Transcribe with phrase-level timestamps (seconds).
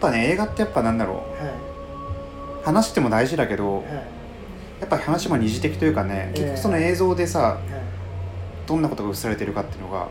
[0.00, 3.84] ぱね映画ってやっぱなんだろはう話しても大事だけど
[4.80, 6.38] やっぱ話も二次的というかねええ。
[6.40, 7.58] 結局その映像でさはい。
[8.66, 10.08] どんなことが映されてるかっていうのがはい。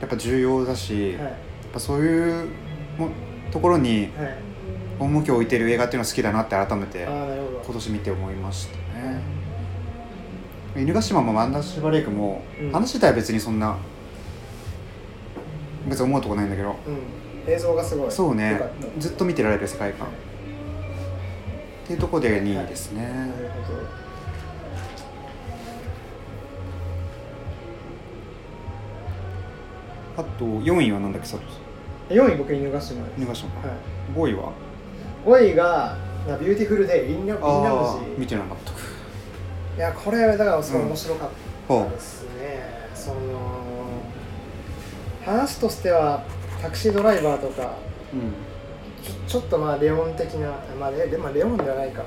[0.00, 1.32] やっぱ重要だし、やっはい
[1.72, 2.48] ぱそういう
[2.98, 3.08] も
[3.50, 4.34] ところにはい。
[4.98, 9.20] 重きを置いてる映画っていうのは好きだなって改めて今年見て思いましたね。
[10.74, 12.72] 犬ヶ島もワンダーシバレイクも、うん。
[12.72, 13.76] 話自体は別にそんな
[15.86, 16.74] 別に思うとこないんだけど。
[16.86, 16.98] うん。
[17.52, 18.10] 映像がすごい。
[18.10, 18.60] そうね。
[18.98, 20.16] ずっと見てられる世界観、はい
[21.86, 23.32] っていうところで2位ですね、なる
[23.64, 23.78] ほど。
[30.16, 31.40] あと4位は何だっけさん
[32.08, 33.18] 4位僕犬ヶ島です。
[33.18, 33.76] 犬ヶ島か、はい。
[34.16, 34.52] 5位は
[35.24, 35.96] ？5位が
[36.40, 38.72] 「ビューティフルデイ」インラインラあムあ見ジてなかった。
[38.72, 38.74] い
[39.78, 41.28] やこれだからすごい面白かっ
[41.68, 42.24] たほです。
[42.24, 42.30] ね、
[45.26, 46.24] 話としては
[46.62, 47.74] タクシードライバーとか
[48.14, 48.32] う、うん、
[49.26, 52.04] ちょっとまあレオン的なまあレでまあレオンではないか。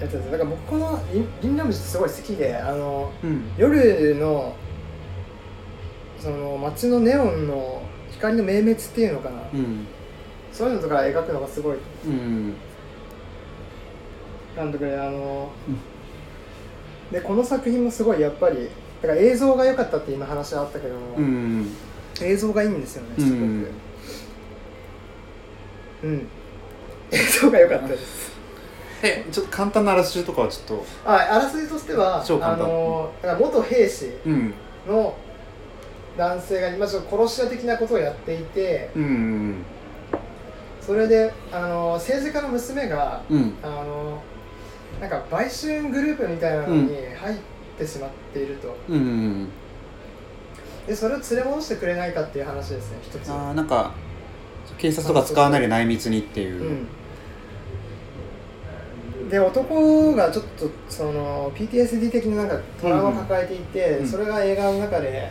[0.00, 3.52] やだから僕このリンリンラムジってすごい好きであのうん。
[3.56, 4.56] 夜の
[6.18, 9.86] その街のネオンの光の明滅っていうのかな、うん。
[10.52, 11.76] そういうのとか描くのがすごい。
[12.06, 12.54] うん。
[14.56, 15.50] 監督であの、
[17.12, 18.68] でこの作品もすごいやっぱり
[19.02, 21.68] だから映像が良かったって今話あったけども、うん。
[22.20, 23.34] 映像がいいんですよねすごく。
[23.34, 23.66] うん。
[26.04, 26.28] うん、
[27.10, 28.32] 映像が良かったです。
[29.02, 30.84] えちょっと簡単なあらすじとかはちょっと。
[31.04, 34.54] ああらすじとしてはあのだから元兵士うん。
[34.88, 35.14] の
[36.16, 39.64] 男性が今ちょっと殺し屋的なことをやっていてうん。
[40.80, 43.54] それであの政治家の娘がうん。
[43.64, 44.22] あの
[45.02, 47.38] なんか売春グループみたいなのに入っ
[47.76, 49.48] てしまっていると、うん
[50.86, 53.30] でそれを連れ戻してくれないかっていう話ですね一つ。
[53.30, 53.92] あーなんか
[54.78, 56.86] 警察とか使わないで内密にっていう、
[59.22, 65.30] うん、で男がちょっとその PTSD 的ななんかトラウマを抱えていて、うんそれが映画の中で、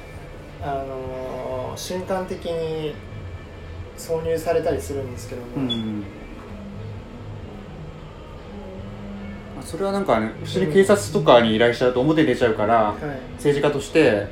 [0.62, 2.94] あのー瞬間的に
[3.97, 6.20] 挿入されたりするんですけども、うんまあ
[9.63, 12.95] それはなんかね普通に警察とかに依頼しちゃうと表に出ちゃうから、はい、
[13.35, 14.27] 政治家として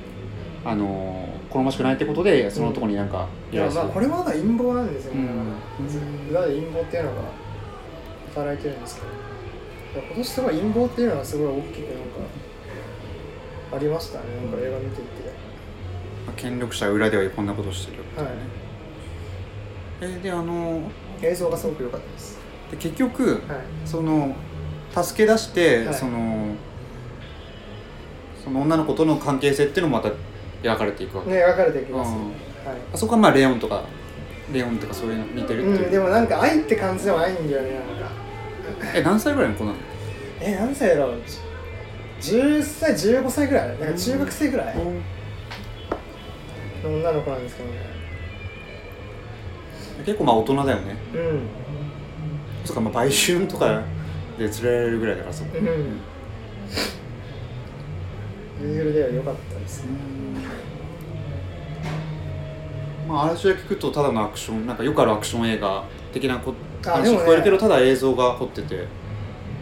[0.65, 5.21] あのー好ましくないってことでそのとこになんかいや依頼する、まあこれはまだ陰謀なんですよね、
[5.79, 6.29] うん。
[6.29, 7.21] 裏で陰謀っていうのが
[8.35, 9.07] 働いてるんですけど。
[9.07, 11.97] いや今年すごい陰謀っていうのがすごい大きくなん
[13.71, 14.25] かありましたね。
[14.43, 15.09] なんか映画見ていて。
[16.27, 18.03] まあ権力者は裏ではこんなことしてる。
[18.15, 18.33] はい。
[20.01, 20.83] えであの
[21.21, 22.37] 映像がすごく良かったです。
[22.69, 23.41] で結局はい。
[23.85, 24.35] その
[24.95, 25.93] 助け出して、はい。
[25.93, 26.55] その
[28.43, 30.11] その女の子との関係性っていうのもまた
[30.63, 32.15] 描かれていくわけ、ね描かれていきます、うん。
[32.15, 32.33] はい。
[32.93, 33.83] あそこはまあレオンとか
[34.51, 38.09] レオンとかそういうの似てるっていう、うん、でもなんか愛って感じではないんだよねなんか。
[38.95, 39.77] え何歳ぐらいの子なの？
[40.41, 41.21] え何歳だろう
[42.19, 43.79] ？10歳15歳ぐらい？
[43.79, 44.75] なんか中学生ぐらい？
[44.75, 44.83] の
[46.83, 47.75] 女の子なんですけどね。
[50.05, 50.97] 結構まあ大人だよね。
[51.13, 51.41] うん。
[52.65, 53.83] そっかまあ売春とか
[54.39, 55.49] で連れられるぐらいだからそこ。
[55.57, 55.65] うん。
[58.61, 59.89] ユールでは良かったですね。
[63.07, 65.83] まあ話を聞くとただのアクションなんかよくあるアクション映画
[66.13, 67.23] 的なこ話あでもね。
[67.23, 68.75] 聞こえるけど、ただ映像が凝ってて。
[68.75, 68.77] へ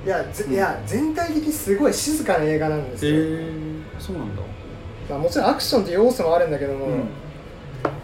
[0.05, 0.53] いや,、ぜうん。
[0.53, 3.51] いや全体的にすごい静かな映画なんですよ、え
[3.99, 4.41] そうなんだ。
[5.09, 6.99] まあ、もちろんアクションって要素もあるんだけども、うん。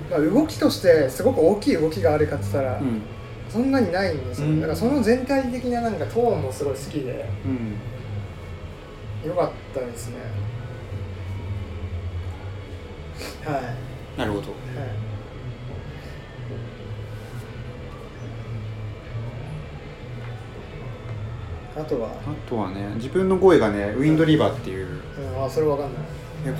[0.09, 3.01] まあ、動きとしてすごく大きい動きがあるかって言ったら、うん
[3.53, 4.61] そんなにないんですよ、うん。
[4.61, 7.29] だからその全体的ななんかトーンもすごい好きで。
[7.45, 7.77] うん。
[9.29, 10.17] 良かったですね。
[13.45, 13.63] はい、はい
[14.17, 14.47] なるほど。
[21.75, 24.87] あとは、あとはね自分の声がねウィンドリバーっていう。
[25.35, 26.03] うん、あそれわかんない。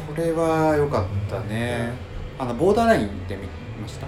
[0.07, 1.91] これは良かったね。
[2.37, 3.47] あのボーダーラインって見
[3.81, 4.07] ました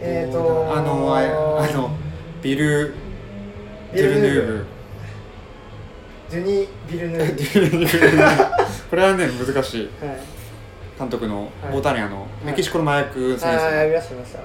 [0.00, 1.90] えっ、ー、とあのああの
[2.42, 2.94] ビル・
[3.92, 4.66] デュルヌーブ。
[6.30, 8.26] ジュニ・ビルヌーブ。
[8.90, 9.90] これはね難しい。
[10.00, 10.16] ブはい。
[10.98, 11.72] 監督のはい。
[11.72, 12.46] ボーダーラインあのい。
[12.46, 14.36] メキシコの麻薬戦ああや争りましたやりまし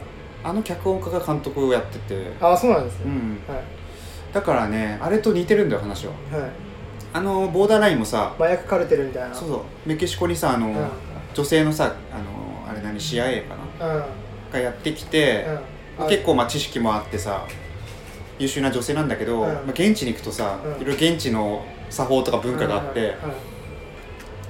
[0.43, 3.63] あの脚本家が監督をやっててたあそうなんですね、うんはい
[4.33, 6.51] だからねあれと似てるんだよ話ははい
[7.13, 10.75] あのボーダーラインもさ麻薬カルテルみたいなそうそうメキシコにさあの、うん
[11.31, 14.03] 女性のさあのあれ何 CIA かなうん
[14.51, 15.45] がやってきて、
[15.99, 16.07] うん。
[16.07, 17.45] 結構まあ知識もあってさ
[18.37, 19.47] 優秀な女性なんだけど、うん。
[19.47, 20.81] まあ、現地に行くとさ、うん。
[20.81, 23.15] いろいろ現地の作法とか文化があって、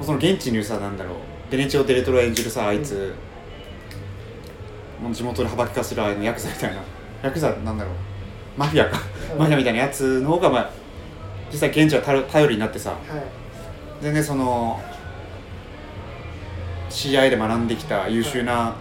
[0.01, 1.17] その現地にさなんだろう
[1.51, 3.13] ベネチオ・デレトロ演じるさあいつ、
[5.01, 6.81] もう地元で幅利かするあのヤクザみたいな。
[7.23, 7.93] ヤクザなんだろう
[8.57, 8.99] マフィアか。
[9.37, 10.71] マフィアみたいなやつの方がまあ
[11.51, 12.91] 実際現地は頼頼りになってさ。
[12.91, 12.99] はい。
[14.01, 14.79] 全然その
[16.89, 18.75] CI で学んできた優秀な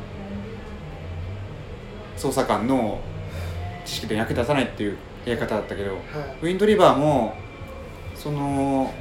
[2.18, 3.00] 捜査官の
[3.84, 6.00] 知識で役立たないっていうやり方だったけどはい。
[6.42, 7.34] ウィンドリバーも
[8.14, 8.92] その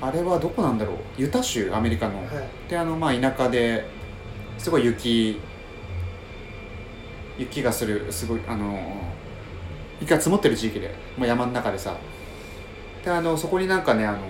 [0.00, 0.96] あれはどこなんだろう。
[1.16, 2.70] ユタ州アメリカの、はい。
[2.70, 3.84] であのまあ田舎で
[4.58, 5.40] すごい雪
[7.38, 8.78] 雪がするすごいあの
[10.00, 11.96] 雪が積もってる地域でもう山の中でさ。
[13.04, 14.24] であのそこになんかねあの、ま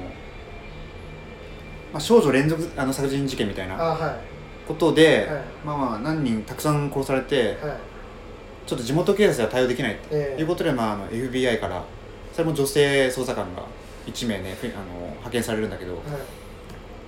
[1.95, 3.77] あ、少女連続あの殺人事件みたいな
[4.67, 5.43] ことで、はい。
[5.65, 7.77] まあまあ何人たくさん殺されてはい。
[8.67, 11.83] ちょっと地元警察では対応できないとえいうことで、まあ、あの FBI から
[12.33, 13.65] それも女性捜査官が
[14.07, 16.03] 1名ねふあの派遣されるんだけどはい。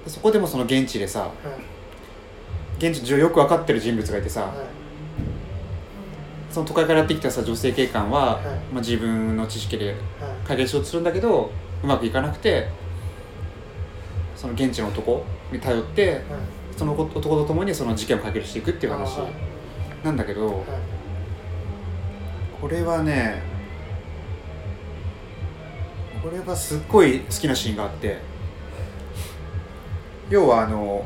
[0.04, 1.30] でそこでもその現地でさはい。
[2.78, 4.50] 現地上よく分かってる人物がいてさ、はい。
[6.50, 8.44] その都会からやってきたさ女性警官は、はい。
[8.72, 9.96] まあ、自分の知識ではい。
[10.46, 11.50] 解決しようとするんだけど
[11.82, 12.68] うまくいかなくて
[14.36, 16.22] その現地の男に頼ってはい
[16.76, 19.18] その男と共にその事件を解決していくっていう話
[20.02, 20.64] なんだけどはい。
[22.60, 23.42] これはね
[26.22, 28.18] これはすっごい好きなシーンがあって
[30.30, 31.04] 要はあの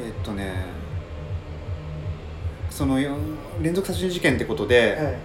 [0.00, 0.64] えっとね
[2.70, 3.16] そのよ
[3.60, 5.18] 連続殺人事件ってことで、はい。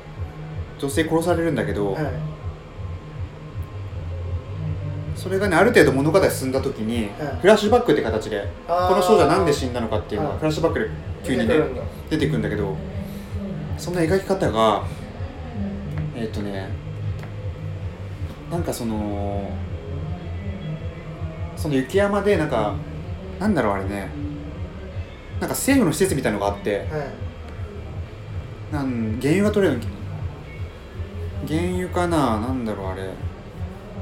[0.79, 2.32] 女性殺されるんだけど、はい
[5.23, 10.39] それがねある程度物語進んだ時に、はいフラッシュバックって形でこの少女はなんで死んだのかっていうのがはい。
[10.39, 10.89] フラッシュバックで
[11.23, 11.55] 急にね
[12.09, 12.49] 出てくるんだ。
[12.49, 12.75] けど
[13.77, 14.83] そんな描き方が
[16.13, 16.67] えっ、とね
[18.51, 19.49] なんかその
[21.55, 22.75] その雪山でなんか
[23.39, 24.09] なんだろうあれね
[25.39, 28.73] なんか政府の施設みたいのがあってはい。
[28.73, 29.79] なん原油が取れる
[31.47, 33.09] 原油かななんだろうあれ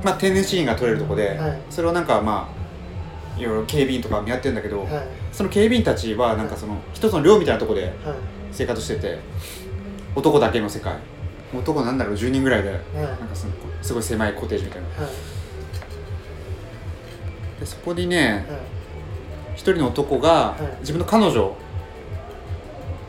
[0.03, 1.57] まあ天然資源が取れるとこで、はい。
[1.69, 2.49] それをなんかま
[3.38, 4.89] あいろいろ警備員とかやってるんだけど、はい。
[5.31, 7.93] その警備員たちはなんかその一つの寮みたいなとこではい。
[8.51, 9.19] 生活してて
[10.15, 10.95] 男だけの世界。
[11.53, 12.79] 男なんだろう10人ぐらいではい。
[12.79, 14.88] なんかそのすごい狭いコテージみたいな。
[14.88, 15.11] はい。
[17.59, 18.59] でそこにねはい。
[19.55, 20.79] 一人の男がはい。
[20.81, 21.55] 自分の彼女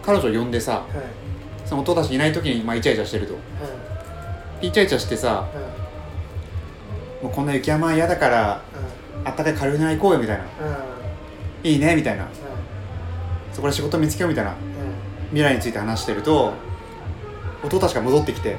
[0.04, 0.84] 彼女を呼んでさはい。
[1.64, 3.34] その男たちいない時にまあイチャイチャしてると。
[4.60, 5.48] でイチャイチャしてさは
[5.78, 5.81] い
[7.22, 8.60] もうこんな雪山嫌だから
[9.24, 10.42] あったかい軽井沢行こうよみたいな。
[10.42, 10.48] は
[11.62, 12.24] いいいねみたいな。
[12.24, 12.32] はい
[13.52, 14.50] そこで仕事見つけようみたいな。
[14.50, 14.58] はい
[15.28, 16.52] 未来について話してると
[17.64, 18.50] 男たちが戻ってきて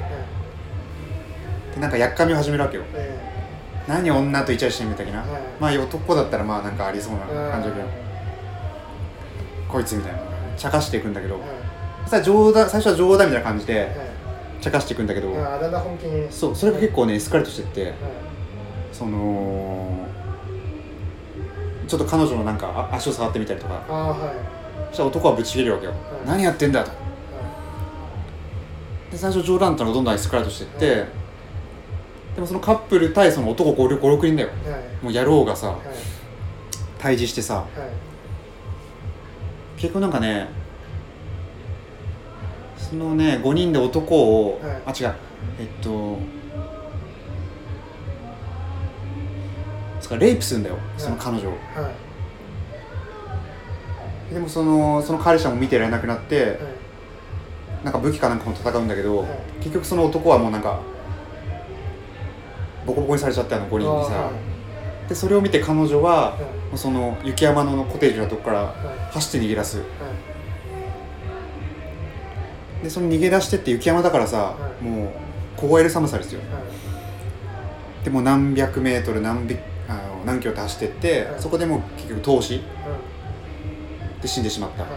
[1.74, 2.36] でなんかやっかみを。
[2.36, 3.18] 始めるわけよえ
[3.86, 5.28] 何女とイチャイチャしてみたいな、はい
[5.60, 7.88] まあ男だったらまあなんかありそうなえ感じだけど。
[9.68, 10.18] こいつみたいな。
[10.56, 11.38] 茶化していくんだけど。
[12.06, 13.90] 最初は冗談みたいな感じではい
[14.60, 15.28] 茶化していくんだけど、
[16.30, 17.82] そうそれが結構ねエスカレートしてって。
[17.82, 17.92] はい
[18.96, 20.06] その
[21.88, 23.74] ちょっと彼女のなんかあ足を触ってみたりとか。
[23.74, 24.54] はい。
[24.90, 25.94] そしたら男はぶち切れるわけよ、い。
[26.26, 26.90] 何やってんだと。
[26.90, 26.96] は
[29.10, 31.08] で最初冗談だったのがどんどんエスカレートしてって、はい
[32.34, 34.48] でもそのカップル対その男56人だよ。
[34.66, 34.80] いはい。
[35.04, 35.78] もう野郎がさはい。
[36.98, 37.66] 対峙してさはい。
[39.80, 40.48] 結構なんかね
[42.76, 45.04] そのね5人で男を、はい。
[45.04, 45.14] あ違う。
[45.60, 46.18] えっと
[50.04, 51.56] つかレイプするんだよその彼女を、は
[54.30, 54.34] い。
[54.34, 56.56] でもそのその彼氏はもう見てられなくなってはい。
[57.84, 59.28] なんか武器かなんかも戦うんだけど、はい。
[59.60, 60.80] 結局その男はもうなんか
[62.86, 64.30] ボコボコにされちゃってあの5人にさ、
[65.08, 66.38] でそれを見て彼女は
[66.74, 68.72] その雪山のコテージのとこからは
[69.10, 69.12] い。
[69.12, 69.78] 走って逃げ出す。
[69.78, 69.84] は
[72.80, 72.84] い。
[72.84, 74.84] でその逃げ出してって雪山だからさ、はい。
[74.84, 75.08] もう
[75.56, 76.40] 凍える寒さですよ。
[76.40, 78.04] はい。
[78.04, 79.56] でもう何百メートル何び
[80.24, 82.62] あの何キロって走ってそこでもう結局投死うん。
[84.20, 84.92] で死んでしまった、はい。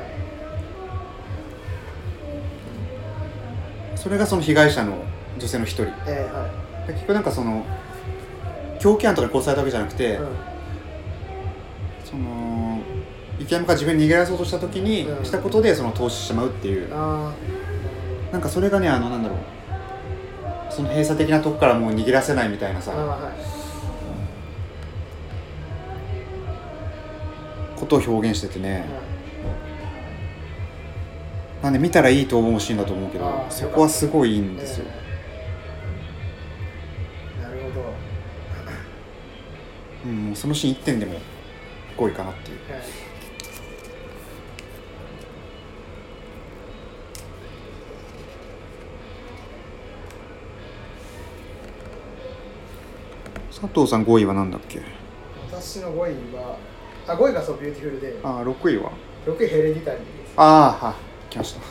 [3.97, 5.03] それがその被害者の
[5.37, 5.85] 女性の一人。
[5.85, 6.49] でえーは
[6.87, 7.65] 結局なんかその
[8.79, 10.27] 狂気犯とかに殺されたわけじゃなくて、いうん。
[12.05, 12.79] その
[13.39, 15.25] 雪山から自分に逃げ出そうとした時に、うん。
[15.25, 16.87] したことでその投資してしまうっていう。
[16.93, 17.33] あ
[18.31, 19.37] なんかそれがねあのなんだろう。
[20.69, 22.91] その閉鎖的なとこからもう逃げ出せないみたいなさ。
[22.91, 23.66] はい
[27.77, 28.79] ことを表現しててね。
[28.79, 28.83] はい
[31.61, 34.85] なんで見たらいいと思うシーンだと思うけどそこはすごいいいんですよ、
[37.39, 37.93] えーなるほど。
[40.05, 41.19] うん、もうそのシーン1点でも
[41.97, 42.57] 5位かなっていう。
[42.71, 42.81] はい。
[53.49, 54.81] 佐藤さん5位は何だっけ？
[55.51, 56.57] 私の5位は
[57.07, 58.19] あ5位がそうビューティフルで。
[58.23, 58.91] ああ6位は
[59.25, 60.33] ？6位ヘレディタリーです。
[60.37, 60.95] ああはい。
[61.31, 61.61] 来ました